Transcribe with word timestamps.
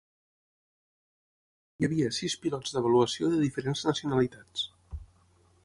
Hi 1.75 1.87
havia 1.87 2.09
sis 2.19 2.37
pilots 2.45 2.75
d'avaluació 2.77 3.31
de 3.35 3.45
diferents 3.45 3.87
nacionalitats. 3.91 4.69